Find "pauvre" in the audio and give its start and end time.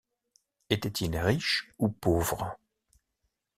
1.89-2.57